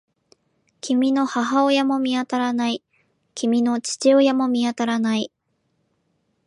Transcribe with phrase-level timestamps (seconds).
[0.81, 2.81] 君の母親も見当たらない。
[3.35, 5.31] 君の父親も見当たらない。